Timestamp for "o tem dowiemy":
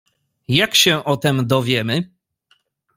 1.03-2.09